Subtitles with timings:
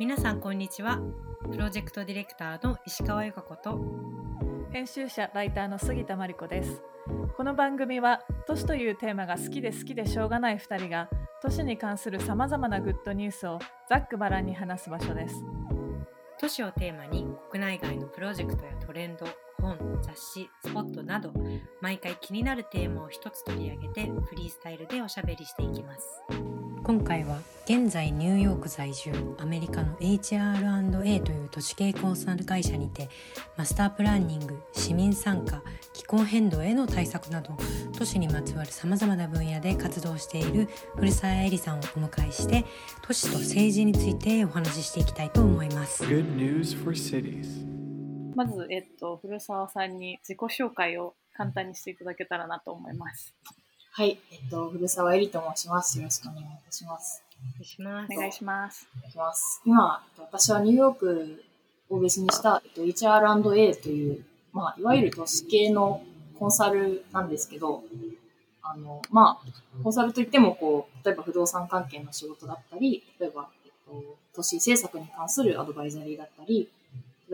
[0.00, 0.98] 皆さんこんにちは。
[1.52, 3.80] プロジェクトディレクターの石川由香子と。
[4.72, 6.82] 編集者ライターの杉田真理子です。
[7.36, 11.08] この番組は都市というテーマが好きで好きでしょうがない2人が
[11.40, 15.44] 都市に関するさまざまなグッドニュースをざっくばらんに話す場所です。
[16.40, 19.26] 都市をテーマに国内外のプロジェクトやトレンド
[19.64, 21.32] 本雑誌スポットなど
[21.80, 26.22] 毎回気になるテーマを一つ取り上げてフリースタイルでおしゃべりしていきます
[26.84, 33.08] 今回は現在ニューヨーク在住アメリカの HR&A という都市系コンサル会社にて
[33.56, 35.62] マスタープランニング市民参加
[35.94, 37.56] 気候変動への対策など
[37.96, 42.66] 都市にまつわるさまざまな分野で活動している古澤絵里さんをお迎えして
[43.00, 46.04] 都市と政治についてお話ししていきたいと思います。
[48.34, 53.34] まず、えっと、古澤さんに自己紹介を簡単にしていただけたらなと思います。
[53.92, 55.98] はい、えっと、古澤えりと申します。
[55.98, 57.22] よろしくお願いいたします。
[57.38, 58.12] お願いします。
[58.12, 58.88] お願いします。
[58.96, 59.62] お願いします。
[59.64, 61.44] 今、私はニューヨーク
[61.90, 66.02] をベースにした、えっと、HR&A という、まあ、いわゆる都市系の
[66.38, 67.84] コンサルなんですけど、
[68.62, 76.68] あの、まあ、コンサルといっても、こう、例えば不動産関係の仕事だったり、例えば、えっと、都市政策に関するアドバイザリーだったり、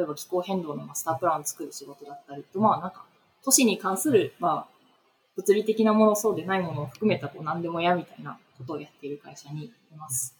[0.01, 3.05] 例えば気候変動のマスタープランを作る仕事だったりと、まあなんか、
[3.45, 4.69] 都市に関する、まあ、
[5.37, 10.35] 物理的なもの、そうでないものを含めた、こう、何でもやみたいなことをやっている会社にいます。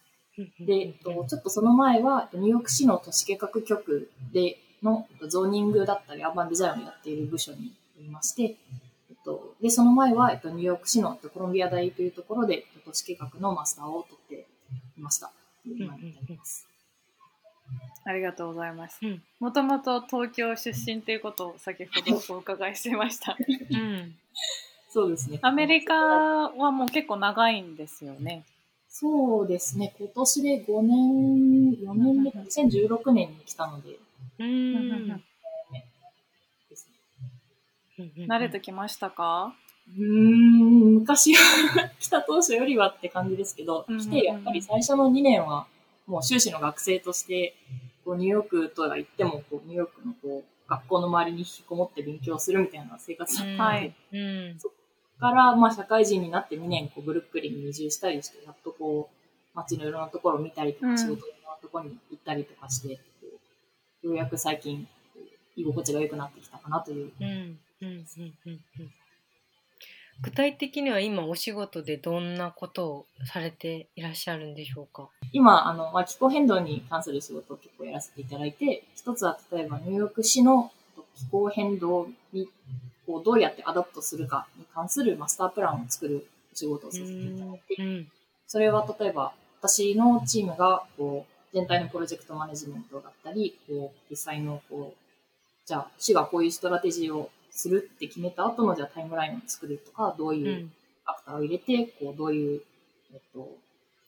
[0.59, 14.47] で、えっと、ちょっとその前は、ニューヨーク市の都市計画局でのゾーニングだったり、アーバンデザインをやっている部署にいまして、えっと、で、その前は、えっと、ニューヨーク市のコロンビア大というところで、都市計画のマスターを取って
[14.97, 15.31] いました。
[15.65, 16.70] 今に至ります。
[18.03, 18.99] ありがとうございます。
[19.39, 23.37] もともと東京出身ということを先ほどお伺いしていました。
[23.37, 24.15] うん、
[24.89, 25.39] そうですね。
[25.41, 28.43] アメリカはもう結構長いんですよね。
[28.89, 29.93] そうですね。
[29.99, 33.97] 今年で5年、4年目、2016年に来たので。
[34.39, 35.21] うん。
[38.27, 39.53] 慣れてきましたか？
[39.97, 41.39] うん、昔は
[41.99, 45.67] 来た当初よりはって感じですけど、来てやっぱり最初の2年は
[46.07, 47.55] もう修士の学生として
[48.11, 54.17] こうニューヨークとは言ってもこうニューヨークのこう学校の周りに引きこもって勉強するみたいな生活だったので、う
[54.53, 54.75] ん、そこ
[55.21, 62.99] からまあ社会人になって2年こうブルックリンに移住したりしてやっとこう街のいろんなところを見たりとか、仕事のいろんなところに行ったりとかして、
[64.01, 64.87] ようやく最近
[65.57, 67.11] 居心地が良くなってきたかなという。
[67.19, 67.27] うん。
[67.27, 67.59] うん。
[67.81, 68.05] うん。
[68.45, 68.49] う
[68.83, 69.00] ん
[70.23, 75.09] 具体的には今お仕事でどんなことをされていらっしゃるんでしょうか？
[75.31, 80.71] 今、あの、まあ、気候変動に関する仕事を結構やらせていただいて、一つは例えばニューヨーク市の
[81.15, 82.47] 気候変動に
[83.07, 88.07] こうどうやって adapt するかに関するマスタープランを作る仕事をさせていただいて、うん、
[88.45, 94.97] それは例えば私のチームがこう全体のプロジェクトマネジメントだったり、こう実際のこう、
[95.65, 100.69] じゃあ市がこういうストラテジーをするって決めた後のじゃあタイムラインを作るとか、どういう
[101.05, 102.61] アクターを入れて、こうどういう、
[103.13, 103.49] えっと、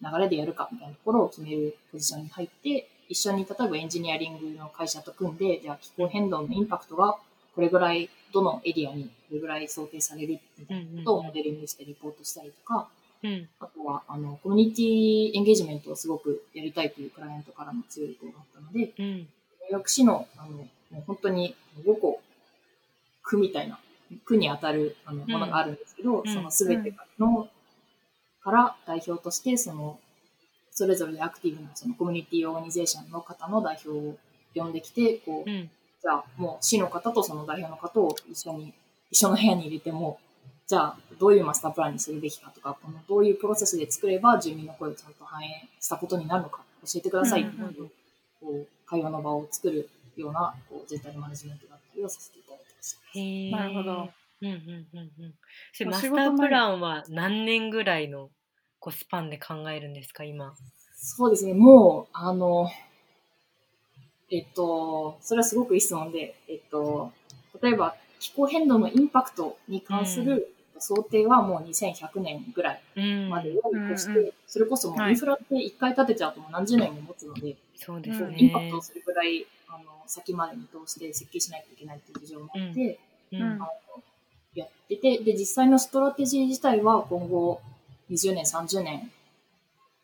[0.01, 7.17] 流れでやるかみたいなところを決めるポジションに入って、一緒に例えばエンジニアリングの会社と組んで、じゃあ気候変動のインパクトが
[7.55, 12.89] これぐらい、どのエリアにこれぐらい想定されるみたいなことをモデリングしてリポートしたりとか、
[13.23, 20.67] うん、あとは、あの、コミュニティエンゲージメントをすごくやりたいというクライアントからの強い意向があったので、うん、ニューヨーク市の、あの、も
[20.99, 21.55] う本当に
[21.85, 22.21] 5個、
[23.23, 23.79] 区みたいな
[24.25, 27.47] 区に当たるあのものがあるんですけど、うん、そのすべての、
[28.43, 29.99] から代表として、その、
[30.71, 34.17] それぞれアクティブなそのコミュニティオーガニゼーションの方の代表を
[34.53, 35.69] 呼んできて、こう、うん、
[36.01, 38.73] じゃあもう市の方とその代表の方を一緒に、
[39.11, 40.19] 一緒の部屋に入れても、
[40.67, 47.89] じゃあどういうマスタープランにするべきかとか、このどういうプロセスで作れば住民の声をちゃんと反映したことになるのか教えてくださいっていう、
[48.41, 52.39] こう会話の場を作るようなこう全体のマネジメントだったりをさせて
[53.15, 54.09] へなるほど。
[54.41, 55.33] うんうんうんうん。
[55.71, 58.29] それマスタープランは何年ぐらいの
[58.79, 60.53] こうスパンで考えるんですか、今？
[60.95, 62.69] そうですね、もう、あの、
[64.31, 67.11] えっと、それはすごくいい質問で、えっと、
[67.61, 72.81] 例えば気候変動のインパクトに関する想定はもう2100年ぐらい
[73.29, 78.35] まで用意として、うんうん、それこそもうインフラって一回建てちゃうともう何十年も持つので、そうですね。
[78.37, 82.99] インパクトをするぐらいあの先まで見通して設計しないといけないっていう事情もあって、
[83.31, 83.67] うんうん、あの
[84.55, 87.61] やってて、で、実際のストラテジー自体は今後
[88.11, 89.11] 20年、30年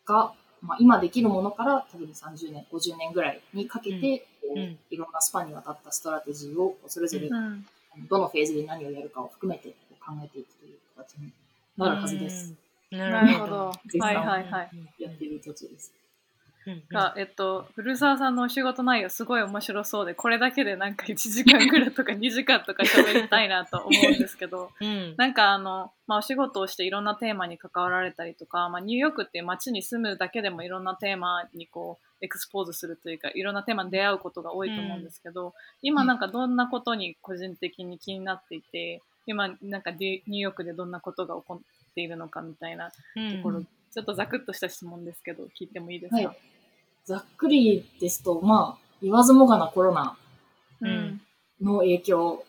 [0.06, 9.69] が、まあ、今できるものから多分30年、50年ぐらいにかけて、うん、いろんなスパンにわたったストラテジーをそれぞれ、どのフェーズで何をやるかを含めて
[10.00, 11.31] 考えていくという形に
[11.77, 12.54] なるはずです。
[12.92, 13.56] なるほど。
[14.00, 14.69] はいはいはい。
[14.98, 15.94] やっている途中です。
[16.65, 25.15] うんが、えっと、古澤さんのお仕事内容すごい面白そうで、これだけでなんか1時間ぐらいとか 2時間とか喋りたいなと思うんですけど、うん。
[25.17, 42.95] なんかあの、まあ、お仕事をしていろんなテーマに関わられたりとか、まあ、ニューヨークっていう街に住むだけでもいろんなテーマにこう、 expose するというか、いろんなテーマに出会うことが多いと思うんですけど、今なんかどんなことに個人的に気になっていて、今なんかニューヨークでどんなことが起こっているのかみたいなと
[43.41, 46.38] ころ、うんちょっとざくっとした質問ですけど、聞いてもいいですか、はい。
[47.06, 50.18] ざっくりですと、まあ、言わずもがなコロナ
[50.81, 51.21] うん。
[51.62, 52.44] の影響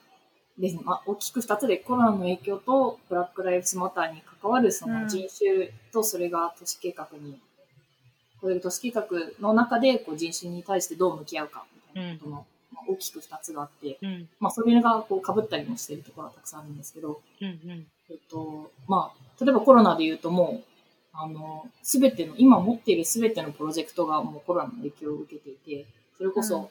[0.59, 0.77] です。
[0.77, 0.83] ね。
[0.85, 5.03] まあ、大きく二つでコロナの影響とブラック・ライブズ・マターに関わるそうん。
[5.03, 7.41] の人種とそれが都市計画に、
[8.41, 9.07] こういう都市計画
[9.41, 11.65] の中でこう人種に対してどう向き合うか
[11.95, 12.37] みたいなことの、
[12.73, 14.29] まあ大きく二つがあって、うん。
[14.39, 17.87] まあ、それがこう被ったりもしてるところはたくさんあるんですけど、うんうん。
[18.11, 20.70] えっと、まあ、例えばコロナで言うともう、
[21.13, 25.87] あの、すべての、今持っているすべてのプロジェクトがもうコロナの影響を受けていて、
[26.17, 26.69] それこそ、うん。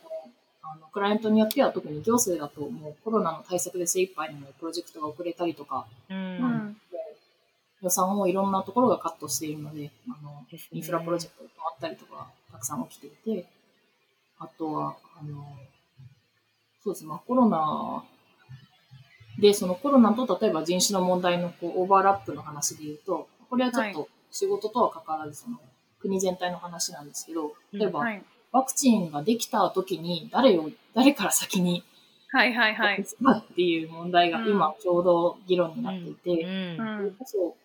[0.62, 6.77] あの、クライアントによっては特に行政だともうコロナの対策で精一杯なのでプロジェクトが遅れたりとか、ううん
[7.81, 13.47] 予算をいろんなところがカットしているので、あの、インフラプロジェクトが止まったりとか、たくさん起きていて、
[14.38, 15.45] あとは、あの、
[16.83, 18.03] そうですね、まあ、コロナ
[19.39, 25.57] で、そのコロナと例えば人種の問題のこうオーバーラップの話で言うと、これはちょっはと仕事とは関わらず、その
[25.99, 28.23] 国全体の話なんですけど、例えば、はい。
[28.51, 31.83] ワクチンができた時に誰を、誰から先に
[32.31, 33.03] はいはいはい。
[33.03, 36.77] かっていう問題がうん今ちょうど議論になっていて、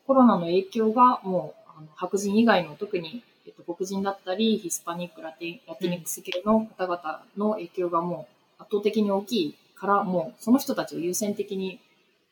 [0.06, 8.26] コロナの影響がもうあの白人以外の特に、えっと、黒人だったりヒスパニックラティラティニックス系の方々の影響がも
[8.58, 11.78] う圧倒的に大きいからもうその人たちを優先的に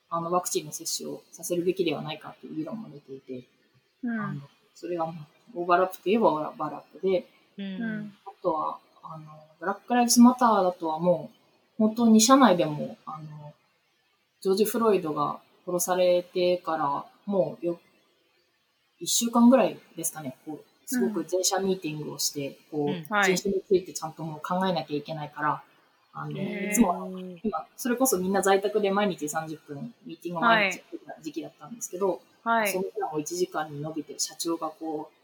[0.09, 3.47] あのワクチンの接種をさせるべきではないかという議論も出ていて、
[4.03, 4.43] うん。
[4.75, 5.13] それがも
[5.55, 7.27] うオーバーラップといえばオーバーラップで
[7.59, 7.65] うん。
[7.65, 8.15] うん。
[8.27, 9.25] あとはあの
[9.61, 11.37] ブラック・ライブズ・マターだとはもう
[11.79, 13.53] 本当に社内でもあの
[14.41, 17.81] ジョージ・フロイドが殺されてからもうよ
[19.03, 23.05] 1週間ぐらいですかね、こうすごく全社ミーティングをして、こううん。
[23.11, 23.37] はい。
[23.37, 25.63] 人種についてちゃんともう考えなきゃいけないから、
[26.15, 27.11] あのいつも
[27.43, 32.79] 今、それこそみんな在宅で毎日30分ミーティングを毎日やってた時期だったんですけど、はいそ。
[32.79, 35.15] のプランを1時間に伸びて、社長がこう、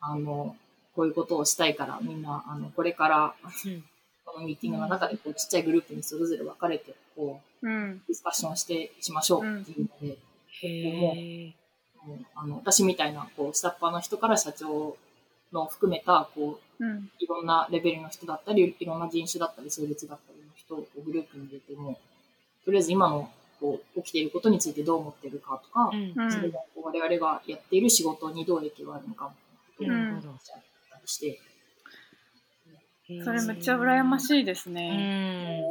[0.00, 0.56] あの、
[0.94, 3.34] こういうことをしたいから、みんな、あの、これから、
[3.66, 3.84] うん
[4.24, 8.02] このミーティングの中で、こう、ちっちゃいグループにそれぞれ分かれて、こう、うん。
[8.08, 10.18] ディスカッションしてしましょうっていうので、
[10.62, 11.54] へえ。
[12.06, 14.96] もうあの、私みたいな、こう、下っ端の人から社長
[15.52, 17.10] の含めた、こう、うん。
[17.18, 21.98] いろんなレベルの人だったり、いろんな人種だったり、性別だったりの人をグループに入れても、
[22.64, 23.30] とりあえず今の、
[23.60, 29.32] こう、起きていることについてどう思ってるかとか、うんうんそれがこう我々がやっている仕事にどう影響があるのか
[29.78, 31.40] みたいなことし合ったりして、
[33.22, 34.20] それめっちゃ羨まい。
[34.20, 35.60] しいですうね。
[35.60, 35.62] ん。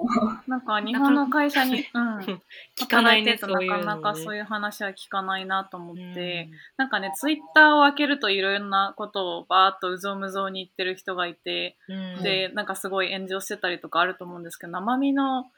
[0.48, 2.18] なんか日本の会社に、うん。
[2.78, 3.40] 聞かないね。
[3.42, 15.50] なかなかそういう話は聞かないなと思って、うんなんかね、ツイッターを開けるといろんなことをバーっとうぞうむぞうに言ってる人がいて、うんで、なんかすごい炎上してたりとかあると思うんですけど、生身の、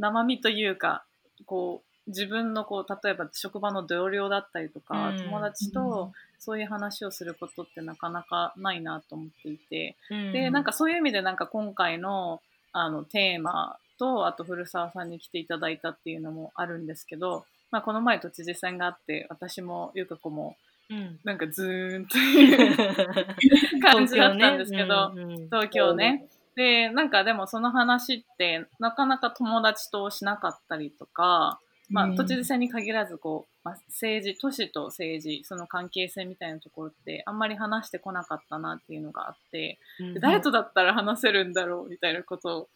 [0.00, 1.04] 生身というか、
[1.46, 5.18] こう、自分のこう、例えば職場の同僚だったりとか、うん。
[5.18, 10.32] 友達とそういう話をすることってなかなかないなと思っていて、うん。
[10.32, 12.40] で、なんかそういう意味でなんか今回の
[12.72, 20.56] あのテーマと、あと古澤さんに来ていただいたっていうのもあるんですけど、まあこの前都知事選があって、私もゆか子も
[20.90, 21.18] うん。
[21.24, 25.12] なんかズーンという 感じだったんですけど、
[25.46, 26.26] 東京ね。
[26.54, 42.68] で、なんかでもその話ってなかなか友達としなかったりとか、まあうん都知事選に限らずこう、まあ、政治、都市と政治、その関係性みたいなところってあんまり話してこなかったなっていうのがあって、うんで誰とだったら話せるんだろうみたいなことを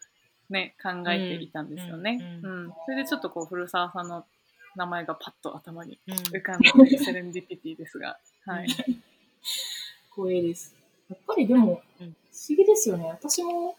[0.50, 2.40] ね、考えていたんですよね。
[2.42, 2.72] ううんん。
[2.84, 4.24] それでちょっとこう、古澤さんの
[4.76, 8.68] 名前がパッと頭にうん浮かんだというセレンディピティですが、はい。
[10.14, 10.75] 光栄です。
[11.08, 13.06] やっぱりでも、うん不思議ですよね。
[13.06, 13.76] 私も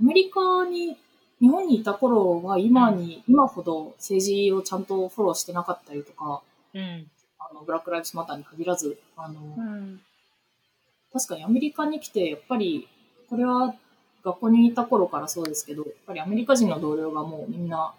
[0.00, 0.96] アメリカに、
[1.38, 6.40] 日本にいた頃は今に、今ほど政治をちゃんとフォローしてなかったりとか、
[6.72, 10.00] うんあの、ブラック・ライブズ・マターに限らず、あの、うん。
[11.12, 12.88] 確かにアメリカに来て、やっぱり、
[13.28, 13.74] これは
[14.24, 17.92] 学校にいた頃からそうですけど、やっぱりアメリカ人の同僚がもうみんな、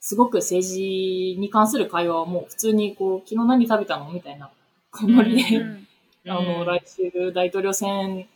[0.00, 4.12] すごく政治に関する会話をもう普通にこう、昨日何食べたの？
[4.12, 4.50] みたいな、
[4.90, 5.88] このりで、うん。
[6.26, 8.26] あの、来週大統領選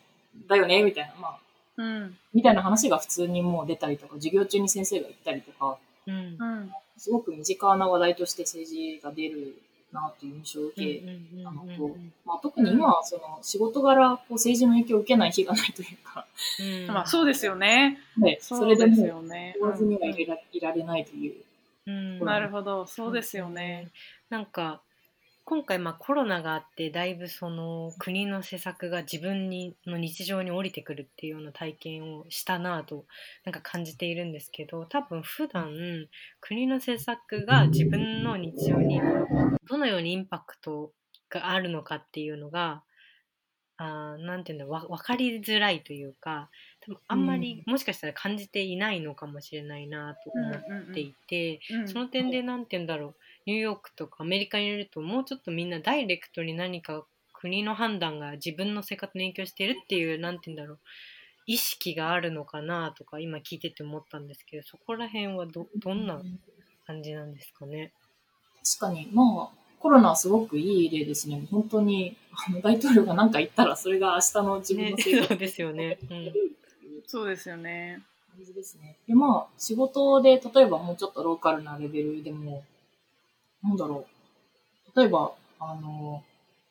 [0.49, 1.39] だよねみたいな、まあ、
[1.77, 2.17] うん。
[2.33, 6.73] みたいな話が普通にもう出たりとか、授業中に先生が言ったりとか、うんうん。
[6.97, 9.57] すごく身近な話題として政治が出る
[9.93, 16.27] なという印象を受け、うんあのとまあ、特に今はその仕事柄こう政治の影響を受けない日がないというか、
[16.61, 17.99] うんまあそうですよね。
[18.17, 19.55] ね、そそうれでもよね。
[19.59, 21.35] 言わずにはうんいらいられないという。
[21.87, 23.89] うんなるほど、そうですよね。
[24.29, 24.81] なんか
[25.49, 33.05] 今回まあコロナがあってだいぶその国の施策が自分にの日常に降りてくるっていうような体験をしたなぁと
[33.45, 35.71] なんか感じているんですけど多分普段
[36.41, 39.01] 国の施策が自分の日常に
[39.71, 40.91] どのようにインパクト
[41.31, 42.83] があるのかっていうのが
[43.77, 46.51] あーなんていうんだわ分かりづらいというか
[46.81, 51.61] 多分あんまり、もしかしたら感じていないのかもしれないなと思っていて。
[51.71, 53.15] うんその点で何て言うんだろう
[53.47, 60.79] ニューヨークとかアメリカにいるともうちょっとみんなダイレクトに何か国の判断が自分の生活に影響しているっていう何て言うんだろう
[61.47, 66.21] 意識があるのかなとか今聞いてて思ったんですけどそこら辺はどどんな
[66.87, 67.93] 感じなんですかね？
[68.79, 71.47] 確かに、まあ、コロナはすごくいい例ですね。
[71.53, 75.99] 本当に、あの大統領が何か言ったら、それが明日の自分ねの生活そうですよね。
[76.11, 76.33] うん
[77.07, 78.03] そうですよね。
[78.37, 78.97] 感じですね。
[79.07, 82.65] で、まあ、仕事で、例えばもうちょっとローカルなレベルでも、
[83.67, 84.07] なんだろ
[84.95, 84.99] う。
[84.99, 86.23] 例えば、あの、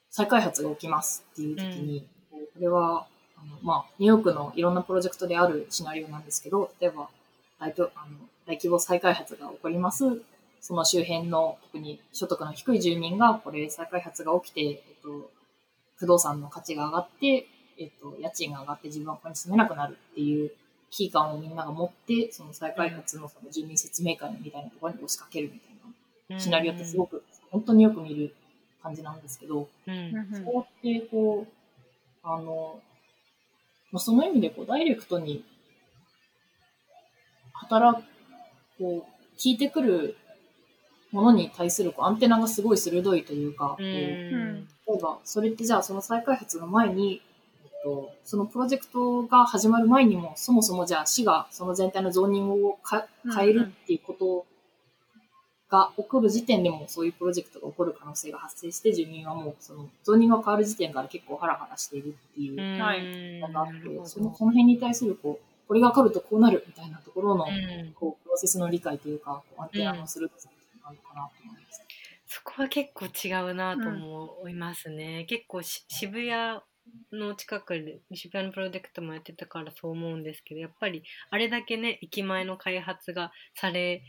[0.09, 7.09] 再開発が起きますっていう時に、こうこれは、あのまあ、ニューヨークのいろんなプロジェクトであるシナリオなんですけど、例えば、
[7.59, 10.21] 大統あの大規模再開発が起こります。
[10.61, 15.29] その周辺の特に所得の低い住民が、これ再開発が起きて、えっと、
[15.97, 17.47] 不動産の価値が上がって、
[17.77, 20.51] えっと、家賃が上がって自分はここに住めなくなるっていう
[20.91, 25.74] 危機感をみんなが持って、その再開発のその住民説明会みたいなところに押しかけるみたいな
[26.37, 28.35] シナリオってすごく、本当によく見る
[28.81, 29.93] 感じなんですけど、うん。
[29.93, 31.53] うんそうやってこう、
[32.23, 32.81] あの、
[33.91, 35.45] まあ、その意味でこうダイレクトに
[37.53, 38.05] 働く、
[38.79, 40.17] こう、聞いてくる
[41.11, 47.21] ものに対するこうアンテナがすごい鋭いというか、こううん例えば、それってじゃあその再開発の前に、
[47.63, 54.45] えっと、そのプロジェクトが始まる前にも、そもそもじゃあ市がその全体のゾーニングをか変えるっていうこと
[55.69, 64.07] が起こる時点でもそういうプロジェクトが起こる可能性が発生して、住民はもうそのゾーニングが変わる時点から結構ハラハラしているっていうのがあって、なるほど。
[64.07, 67.93] そのその辺に対するこう、これが分かるとこうなるみたいなところの、うん。
[67.93, 71.81] こうプロセスの理解というか、こうアンテナの鋭さっていうのがあるのかなと思います。
[72.27, 75.25] そこは結構違うなと思いますね。
[75.27, 76.59] 結構し渋谷
[77.11, 84.03] の近くで渋谷のプロジェクトもやってたからそう思うんですけどやっぱりあれだけね駅前の開発がされ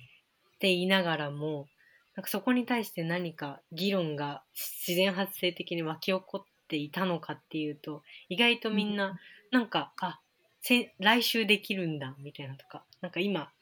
[0.58, 1.68] ていながらも
[2.16, 9.18] なんかそこに対して何か議論が自然発生的に湧き起こっていたのかっていうと意外とみんな
[9.52, 10.18] なんか、あ
[10.60, 13.52] せ来週できるんだみたいなとかなんか今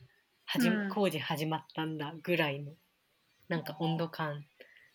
[0.47, 0.89] はじ、うん。
[0.89, 2.73] 工事始まったんだぐらいの
[3.49, 4.45] なんか温度感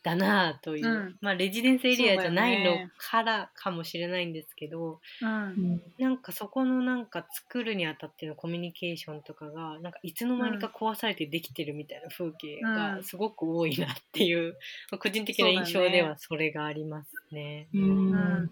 [0.01, 1.17] だなあという、うん。
[1.21, 5.81] まあレジデンスエリアじゃないのからかもしれないんですけど、うん。
[5.97, 12.75] なんかそこのなんか作るにあたってのコミュニケーションとかがなんかいつの間にか壊されてできてるみたいな風景うん。
[12.75, 14.53] がすごく多いなっていう、
[14.91, 17.67] まあ個人的な印象ではそれがありますね。
[17.73, 18.11] うん。
[18.11, 18.51] うん。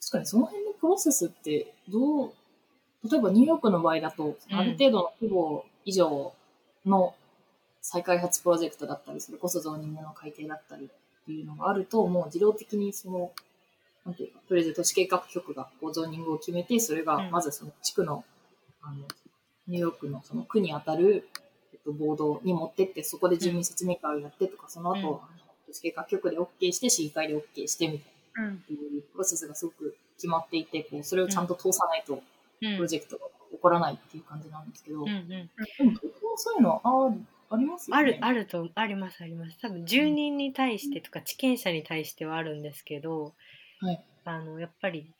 [0.00, 2.32] 確かにその辺のプロセスってどう、
[3.10, 6.32] 例えばニューヨークの場合だと、うんある程度の規模以上
[6.84, 7.14] の
[7.80, 13.32] 再開発プロジェクトだったり、それこそゾーニングの改定だったりっていうのがあると、もう自動的にその、
[14.04, 17.30] なんていうか、とりあえず都市計画局がこうゾーニングを決めて、それがうん。
[17.30, 18.24] まずその地区の、
[18.82, 18.96] あの、
[19.66, 21.28] ニューヨークのその区にあたる、
[21.72, 25.22] えっと、ボードに持ってって、そこで住民説明会をやってとか、その後、
[25.66, 28.48] 都市計画局で OK して、市議会で OK してみたいな。
[28.48, 28.54] うん。
[28.54, 32.22] っていうプロセスがすごく決まっていて、こうそれをちゃんと通さないと
[32.62, 32.76] うん。
[32.76, 35.28] プロジェクトが起こらないっていう感じなんですけど、うんうん。
[35.28, 35.48] で
[35.84, 38.02] もそういうのあるありますよね。
[38.02, 39.58] あるあるとありますあります。
[39.58, 43.34] 多分住人に対してとか地権者に対してはあるんですけど、
[43.80, 44.04] はい。
[44.24, 45.14] あのやっぱり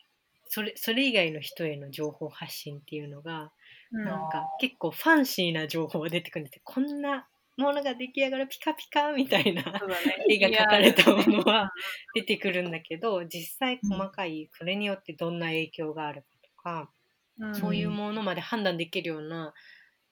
[0.45, 3.51] それそれ以外の人への情報発信っていうのが
[3.91, 4.05] うん。
[4.05, 6.61] なんか結構ファンシーな情報が出てくるんですよ。
[6.65, 10.25] こんなものが出来上がるピカピカみたいなね。
[10.29, 11.71] 絵が描かれたものは
[12.13, 16.91] 出てくるんだけど実際細かいそれによってどんな影響があるかとか、
[17.37, 17.53] うん。
[17.53, 19.53] そういうものまで判断できるような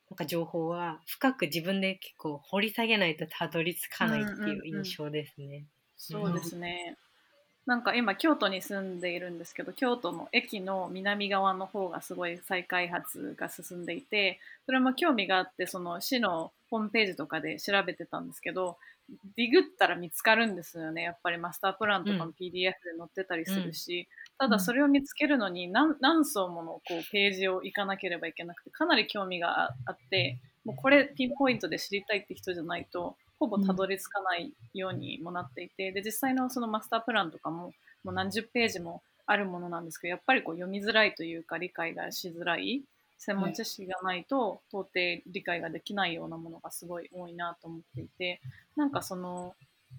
[0.09, 5.67] なんか情報は深く自分で結構掘り下げないとたどり着かないっていう印象ですね。
[5.97, 6.97] そうですね。
[7.69, 18.77] なんか今京都に住んでいるんですけど京都の駅の南側の方がすごい再開発が進んでいてそれも興味があってその市のホームページとかで調べてたんですけど
[19.37, 21.03] ディグったら見つかるんですよね。
[21.03, 24.07] やっぱりマスタープランとかも PDF で載ってたりするし、
[24.37, 42.81] ただそれを見つけるのに何何層ものこうページを行かなければいけなくてかなり興味がああってもうこれピンポイントで知りたいって人じゃないとほぼたどり着かないようにもなっていて、で実際のそのマスタープランとかももう何十ページもあるものなんですけどやっぱりこう読みづらいというか理解がしづらい
[43.19, 48.41] 専門知識がないと到底理解ができないようなものがすごい多いなと思っていて
[48.75, 49.53] なんかその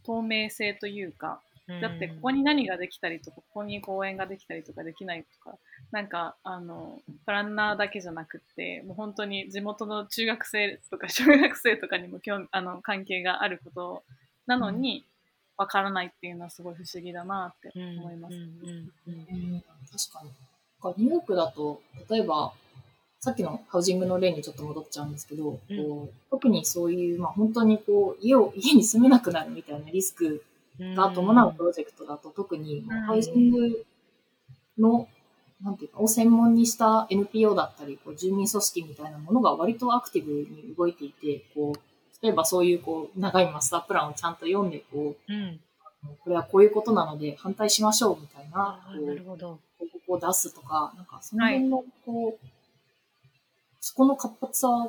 [0.04, 1.40] 透明性というか
[1.80, 5.56] だってここに何ができたりとかここに公園ができたりとかできないとか
[5.92, 14.02] なんかあのプランナーだけじゃなくってもう本当に地元の中学生とか 小学生とかにも興味あの関係があること
[14.46, 15.04] なのに
[15.56, 18.34] わからないっていうのはすごい不思議だなって思います。
[18.34, 18.92] うん
[19.90, 20.30] 確かに。
[20.96, 22.54] ニューヨークだと例えば
[23.18, 25.12] さっきのハウジングの例にちょっと戻っちゃうん。
[25.12, 30.42] ですけど、うん、こう特にそういう、まあ、本当にこう家を家に住めなくなるみたいなリスク
[30.96, 33.84] が伴うプロジェクトだと、特にハウジング
[34.78, 35.08] の、
[35.62, 41.80] なんていうか、を専門にした NPO だったり、こう住民組織みたいなものが割とアクティブに動いていて、こう、
[42.22, 45.60] 例えばそういうこう長いマスタープランをちゃんと読んで、こう、うん、
[46.22, 52.36] これはこういうことなので反対しましょうみたいな、こう、なるほど報告を出すとか、なんかその辺の、こう、はい、
[53.80, 54.88] そこの活発さが、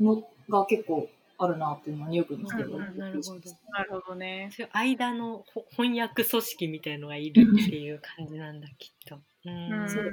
[0.00, 3.40] のが結構あるなっていうのはニューヨークに来てる、うん、なるほど。
[3.72, 4.50] なるほどね。
[4.52, 5.44] そういう間の
[5.76, 9.18] 翻訳組織みたいのがいるっていう感じなんだ、きっと。
[9.44, 10.04] うん、そう。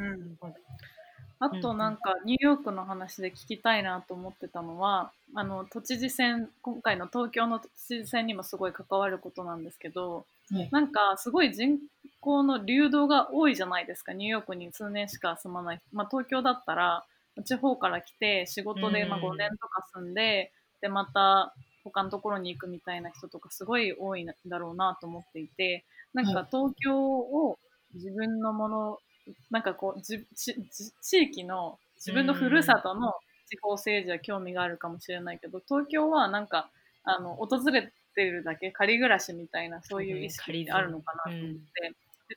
[1.44, 11.80] あとなんかニューヨークの話で聞きたいなと思ってたのはあの都知事選今回の東京の都知事選にもすごい関わることなんですけど、はい、なんかすごい人
[12.20, 14.14] 口の流動が多いじゃないですか。
[14.14, 17.06] ニューヨークに数年しか住まない、まあ、東京だったら
[17.44, 27.58] 地方から来て仕事でまあ5年とか住んで、でまた他のところに行くみたいな人とかすごい多いんだろうなと思っていてなんか東京を
[27.96, 29.00] 自分のもの
[29.50, 33.14] なんかこうじ地域の自分のふるさとの
[33.48, 36.70] 地方政治は興味があるかもしれないけど東京はなんか
[37.04, 41.94] あの訪れてるだけ仮暮らしみたいなそういう意識ってあるのかなと思って、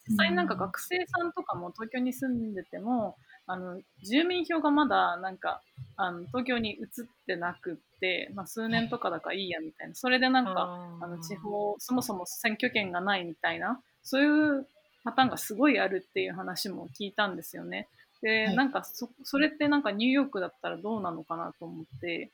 [0.09, 5.61] 実際なんか学生さんとかも東京に住んでてもあの住民票がまだなんか
[5.97, 6.87] あの東京に移っ
[7.27, 9.95] てなくって、まあ、数年とかだからいいやみたいな。
[9.95, 14.67] それでなんかあの地方そもそも選挙権がないみたいなそういう
[15.05, 17.89] パターンがすごいあるっていう話も聞いたんですよね。
[18.23, 22.33] で、はい、なんかそそれってなんかニューヨークだったらどうなのかなと思って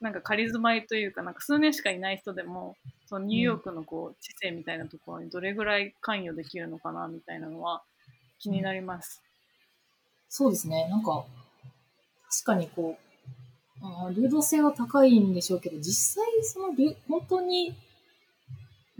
[0.00, 7.82] なんか仮住まいというかなんか数年しかいない人でもそのニューヨークのこう知性みたいなところにどれぐらい関与できるのかなみたいなのは
[8.38, 9.22] 気になります。
[10.28, 10.88] そうですね。
[10.88, 11.26] なんか、
[12.30, 12.98] 確かにこ
[13.82, 16.74] う、あ流動性は高いんでしょうけど、実際その
[17.08, 17.74] 本当に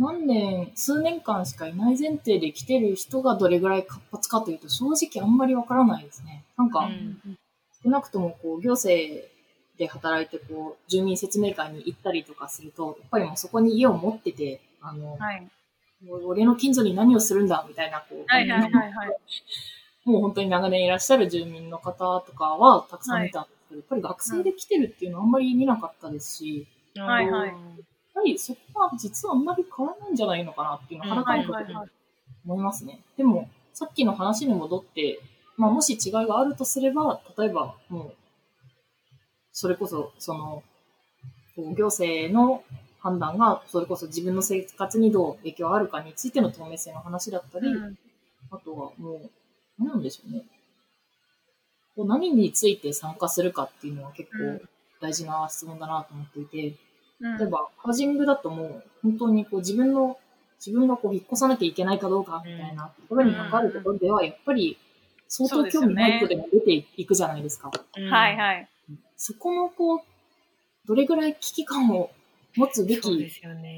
[0.03, 6.45] 何年、数年間しかいない前提で来てる人がどれぐらい活発かというと、正直あんまりわからないですね。
[6.59, 6.91] なんか、
[7.85, 9.25] 少なくともこう行政
[9.79, 15.49] で働いてこう住民説明会に行ったりとかすると、やっぱりもうそこに家を持ってて、あの、はい、
[16.11, 19.17] 俺の近所に何をするんだみたいな、こう、はいはいはいはい、
[20.05, 27.55] もう本当に長年いらっしゃる住民の方とかはたくさん見たんですけど、はい、やっぱり学生で来てるっていうのはあんまり見なかったですし、はいはい。
[28.15, 31.75] やっぱりそこは実はあんまり変わらないんじゃないのかなっていうのは改めて
[32.45, 33.01] 思いますね。
[33.17, 35.21] でも、さっきの話に戻って、
[35.57, 38.15] まあもし違いがあるとすれば、例えばもう、
[39.53, 40.63] それこそ、その、
[41.57, 42.65] 行政の
[43.01, 47.99] 判断が、それこそ自分の生活にどう影響あるかについての透明性の話だったり、うん、
[48.51, 49.31] あとはも
[49.79, 50.43] う、なんでしょうね。
[51.95, 54.67] こう何について参加するかっていうのは結構
[55.01, 56.77] 大事な質問だなと思っていて、
[57.23, 60.19] 例えば、ハウジングだともう本当にこう自分の、
[60.65, 64.77] 自分がこう引っ越さなきゃいけないかどうかみたいなところに関わるところでは、やっぱり
[65.29, 67.71] 相当興味ない人でも出ていくじゃないですか。
[67.71, 68.69] はいはい。
[69.17, 70.01] そこのこう、
[70.87, 72.11] どれぐらい危機感を
[72.57, 73.31] 持つべき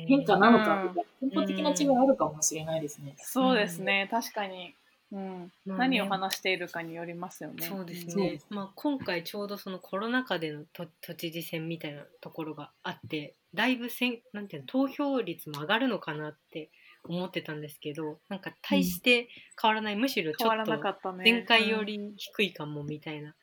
[0.08, 3.14] 変化なのかみたいな、根本的な違いあるかもしれないですね。
[3.18, 4.74] そうですね、確かに。
[5.12, 7.66] うん、まあね、何を話しているかによりますよね。
[7.66, 8.40] そうですね。
[8.50, 16.68] まあ、今回ちょうどそのコロナ禍での都都知事選みたいなところがあってだいぶせんなんていうの投票率も上がるのかなって
[17.04, 19.28] 思ってたんですけどなんか大して
[19.60, 23.34] 変わらない、うん、むしろちょっと前回より低いかもみたいな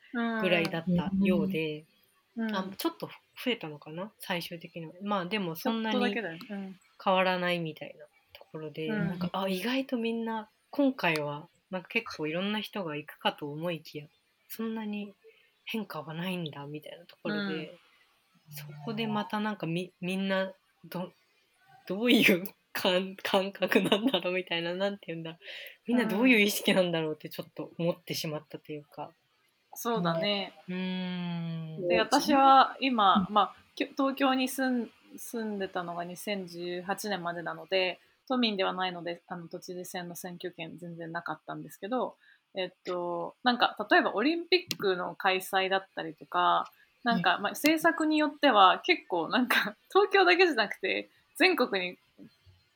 [0.42, 1.84] ぐらいだったようで、
[2.36, 4.10] うん、あちょっと増えたのかな？
[4.18, 4.92] 最終的には。
[5.02, 6.14] まあでもそんなに
[7.02, 8.04] 変わらないみたいな
[8.38, 14.04] ところで、なんかあ意外とみんな今回はなんか結構いろんな人が行くかと思いきや
[14.48, 15.14] そんなに
[15.64, 17.68] 変化はないんだみたいなところで、うん、
[18.50, 20.52] そこでまたなんかみみんな
[20.84, 21.10] ど
[21.88, 25.38] どういう感感覚なんだろうみたいななんて言うんだ
[25.86, 29.10] みんなどういう意識なんだろうってちょっと思ってしまったというか。
[29.74, 30.52] そうだね。
[30.68, 42.16] うんで私は今、まあ、東京に住ん住んでたのが2018年までなので、都民ではないので、あの都知事選の選挙権全然なかったんですけど、
[42.54, 46.70] えっと、なんか、例えばオリンピックの開催だったりとか、
[47.02, 51.98] なんか、まあ、政策によっては結構なんか、東京だけじゃなくて、全国に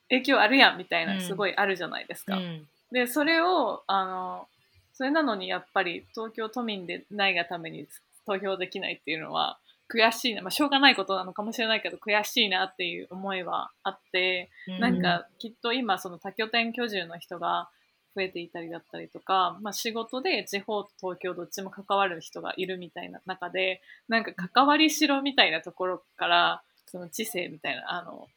[0.08, 2.36] 影響あるやんみたいな、すごいあるじゃないですか。
[2.36, 2.66] うん。
[2.90, 4.48] で、それを、あの、
[4.96, 7.86] それなのにやっぱり東京都民でないがために
[8.24, 17.68] 投票できないっていうのは悔しいな、まあ、しょうがないことなのかもしれないけど悔しいなっていう思いはあって、なんかきっと今その多拠点居住の人が
[18.14, 28.28] 増えていたりだったりとか、まあ、仕事で地方と東京どっちも関わる人がいるみたいな中でなんか関わりしろみたいなところからその知性みたいなあの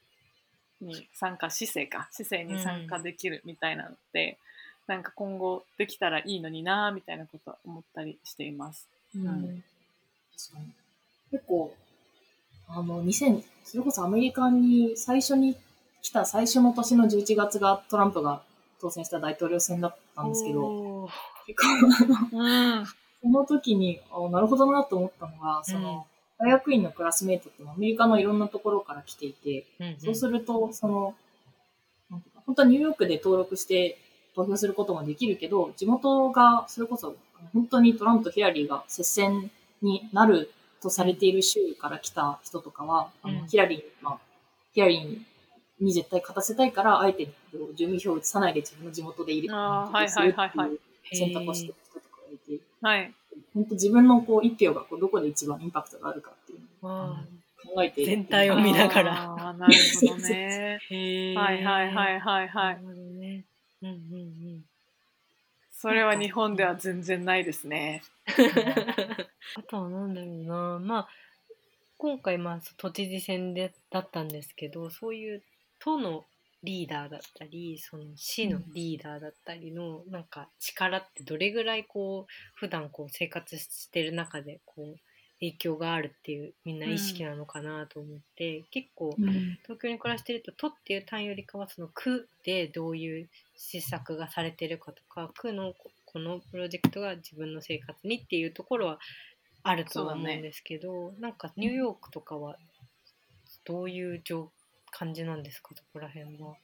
[0.81, 2.09] に参加市政か。
[2.11, 4.37] 市政に参加できるみたいなのって、
[4.87, 8.87] なんか今後できたらいいのになみたいなことは思ったりしています。
[9.15, 9.21] うん。
[9.23, 9.63] ん
[10.37, 10.73] 確かに。
[11.31, 11.73] 結構、
[12.67, 15.55] あの、2000、それこそアメリカに最初に
[16.01, 18.41] 来た最初の年の11月がトランプが
[18.79, 21.09] 当選した大統領選だったんですけど、
[21.47, 21.61] 結
[22.31, 22.85] 構、うん。
[23.21, 26.05] その時に、あなるほどなと思ったのが、その、
[26.39, 31.15] 大学院のクラスメイトってアメリカのいろんなところから来ていて、うんそうすると、その、
[32.45, 33.97] 本当はニューヨークで登録して
[34.35, 37.15] 投票することもできるけど、地元が、それこそ、
[37.53, 43.47] 本当にトランプとヒラリーが接戦になるとされている州から来た人とかは、あのうん。
[43.47, 44.19] ヒラリー、まあ、
[44.73, 47.29] ヒラリーに絶対勝たせたいから、あえて
[47.75, 50.79] 住民票を移さないで自分の地元で入れあーはいはいはいはい。
[51.11, 53.13] 選択をしてる人とかがいて、はい。
[53.53, 57.17] 本当自分のこう一票がこうどこで一番インパクトがあるかっていうのをわ
[57.63, 59.53] 考えて全体を見ながら。
[59.57, 60.79] なるほどね。
[61.35, 62.77] はいはいはいはいはない
[65.81, 68.03] それは日本では全然ないですね。
[69.55, 71.09] あとはなんだろうなまあ
[71.97, 75.43] 今回まあ都知事選でだったんですけどそういう
[75.79, 76.25] 都の
[76.63, 84.99] リーダーだったりその市のリーダーだったりのなんか力ってどれぐらいこう普段こう生活してる中でこう
[85.39, 98.99] 影響があるっていうみんな意識なのかなと思って、結構うん東京に暮らしてると都っていう単位よりかはその区でどういう施策がされてるかとか区のここのプロジェクトが自分の生活にっていうところは
[99.63, 102.57] あるとは思うんですけど、なんかニューヨークとかは
[103.65, 104.51] どういう状
[104.91, 105.69] 感じなんですか？
[105.75, 106.55] そこら辺は。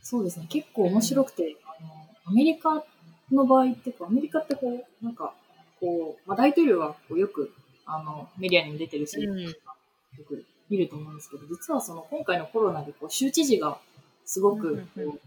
[0.00, 0.46] そうですね。
[0.48, 1.90] 結構面白くて、あの、
[2.24, 2.82] アメリカ
[3.30, 5.34] の場合ってアメリカってこう、なんか、
[5.80, 7.52] こう、まあ、大統領はこうよく、
[7.90, 13.78] あの、メディアにも出てるし、うんよく見ると思うんですけど、実はその、今回のコロナでこう、州知事が
[14.24, 15.20] すごく、こうんうん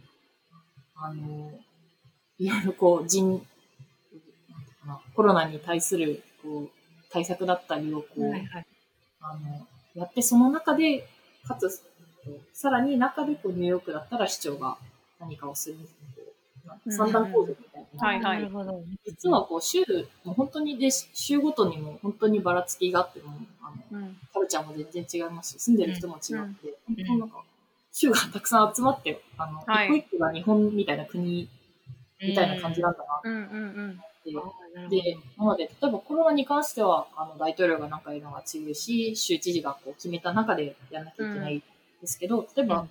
[0.96, 1.52] あの、
[2.38, 3.44] いろいろこう、人、
[5.16, 6.70] コロナに対する、こう、
[7.10, 8.68] 対策だったりをこう、はいはい
[9.22, 11.08] あの、やって、その中で、
[11.48, 11.82] かつ、
[12.54, 14.78] さらに中でこうニューヨークだったら市長が
[15.20, 16.26] 何かをするみたい
[16.66, 17.71] なこう、三段構造みたいな。
[17.98, 18.42] はいはい。
[18.42, 18.84] なるほど。
[19.06, 19.82] 実はこう州、
[20.24, 24.18] もう本当にで、州ごとにも本当にばらつきがあっても、あの、うん。
[24.34, 25.54] カルチャーも全然違います。
[25.54, 26.38] し、住んでる人も違って、ん。
[26.38, 27.44] 本当なんか、
[27.92, 29.88] 州がたくさん集まって、あの、はい。
[29.88, 31.50] 一個一個が日本みたいな国
[32.22, 33.34] みたいな感じなんだなうん。
[33.34, 34.02] うんうん。
[34.02, 41.64] って、で、なので、例えばコロナに関しては、あの、大統領がなんか言うのが強いし、州知事がこう決めた中でやらなきゃいけないん
[42.02, 42.90] ですけど、例えばうん、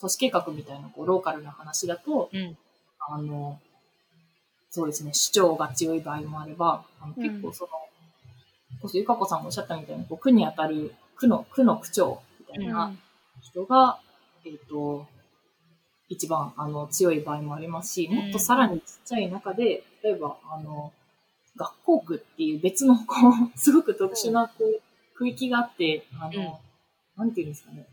[0.00, 2.56] 都市計画みたいなこうローカルな話だと、うん。
[3.08, 3.60] あの、
[4.74, 7.22] そうですね、市長が強い場合もあれば、あのうん。
[7.22, 7.70] 結構その、
[8.80, 12.90] こそゆかこさんもおっしゃったみたいに、こう区に当たる区の、区の区長みたいな
[13.42, 13.98] 人が、
[14.46, 15.06] えっ、と、
[16.08, 18.16] 一番あの強い場合もありますし、うん。
[18.16, 20.90] もっとさらにちっちゃい中で、例えば、あの、
[21.54, 24.80] 学校区っていう別の、こう、 すごく特殊な、こう、
[25.18, 26.60] 区域があって、あの、
[27.18, 27.86] なんていうんですかね。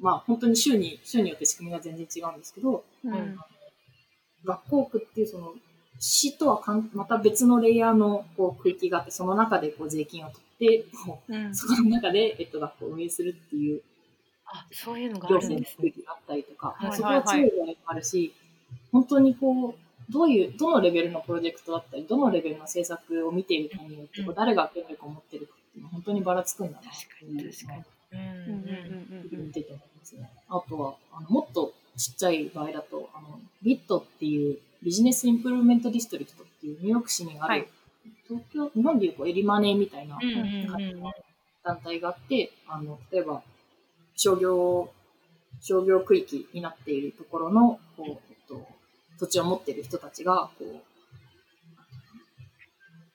[0.00, 3.38] まあ、本当に州に、州によって仕組みが全然違うんですけど、うん
[4.44, 5.54] 学校区っていうその、
[5.98, 13.82] 市とはかんまた別のレイヤーのこう区域があって、その中でこう税金を取って、こうんうそこの中で、えっと、学校を運営するっていう
[14.52, 15.88] あそういうのがあ行るんですね。
[15.88, 18.34] 政のがあったりとか、はいそこは強い場合もあるし、
[18.92, 27.82] 本当にこう、どういう、どのレベルのプロジェクトだったり、どのレベルの政策を見ているかによって、こう誰が権力を持ってるかっていうのは本当にばらつくんだなって確かにいう確かに。
[28.12, 28.52] うんうんう
[29.32, 30.30] んうん見てて思いますね。
[30.48, 37.68] あとは、あのもっとちっちゃい場合だと、あの、 BID っていう Business Improvement District っていうニューヨーク市にある、はい。
[38.26, 40.18] 東京、日本でいうこうエリマネーみたいな
[41.62, 43.42] 団体があって、あの、例えば、
[44.16, 44.90] 商業、
[45.60, 48.16] 商業区域になっているところの、こう、えっ
[48.48, 48.66] と、
[49.18, 50.82] 土地を持っている人たちが、こう、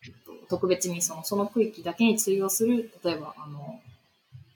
[0.05, 3.81] えっと特別にその、その区域だけに通用する、例えば、あの、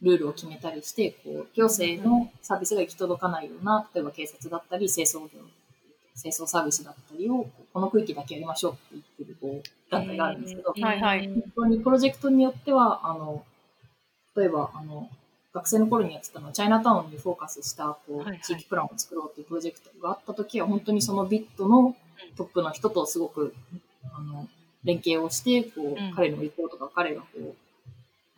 [0.02, 5.42] ルールを決めたりして、こう、行政のサービスが行き届かないような、例えば警察だったり、清掃業、
[6.20, 11.28] 清掃サービスだったりを、この区域だけやりましょうって言ってる、こう、団体があるんですけど、はいはい。
[11.28, 13.46] 本当にプロジェクトによっては、あの、
[14.36, 15.10] 例えば、あの、
[15.54, 21.96] 学生の頃にやってたのは、チャイナタウンにフォーカスした、こう、地域プランを作ろうっていうプロジェクトがあった時は、本当にそのビットの
[22.38, 23.54] トップの人とすごく、
[24.14, 24.48] あの、
[24.84, 26.14] 連携をして、こう、うん。
[26.16, 27.56] 彼の意向とか、彼がこう、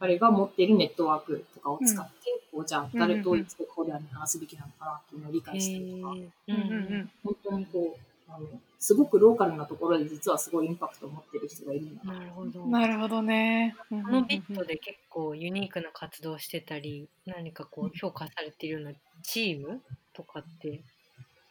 [0.04, 2.12] 彼が持っているネットワークとかを使って、
[2.52, 8.48] こう、じゃあ、誰というステークホルダーに話すべきなのかなっていうのを理解したりとか、うんうんうん本当にこう、あの、
[8.80, 12.16] すごくローカルなところで実はすごいインパクトを持ってる人がいるんだな。
[12.16, 12.64] なるほど。
[12.64, 12.72] うん。
[12.72, 13.78] なるほどね。
[13.78, 20.82] ここのビットで結構ユニークな活動してたり、何かこう評価されているようなチームとかって、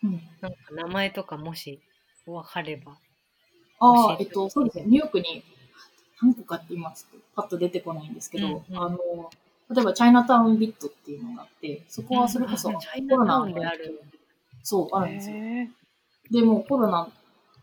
[0.04, 0.20] うん。
[0.42, 1.80] なんか名前とかもし
[2.26, 2.98] 分かれば。
[3.80, 4.84] あえっと、そうですね。
[4.88, 5.42] ニューヨークに
[6.22, 8.98] 何個かって今ちょっとパッと出てこないんですけど、うんうんあの、
[9.74, 14.00] 例えばチャイナタウンビットっていうのがあって、そこはそれこそうんあチャイナタウンである。
[14.62, 15.36] そう、あるんですよ。
[15.36, 15.68] へ
[16.30, 17.08] でもコロナ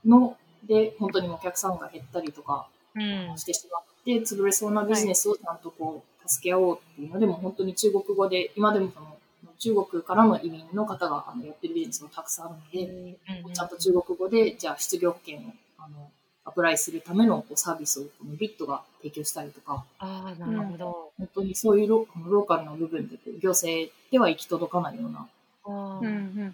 [0.06, 0.36] の
[0.67, 3.38] で本当にお客さんが減ったりとかうん。
[3.38, 9.17] してしまって、潰れそうなビジネスをちゃんとこう助け合おうっていうのでも本当に中国語で、今でもその
[9.58, 15.41] 中国からの移民の方があのやってるビジネスもたくさんあるので、うんちゃんと中国語で、じゃあ失業保険を
[15.78, 16.10] あの
[16.49, 21.12] アプライするためのこうサービスをこのビットが提供したりとか、ああ、なるほど。
[21.17, 25.27] 本当にそういうロローカルな部分でこう行政では行き届かないような
[25.69, 26.53] やっ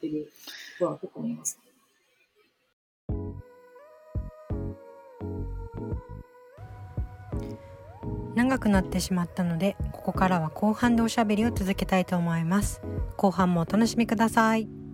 [0.00, 0.30] てる
[0.78, 1.58] ところは結構見えます。
[8.34, 12.82] 長くなってしまったのでここからは後半でおしゃべりを続けたいと思います。
[13.16, 14.85] 後半もお楽しみください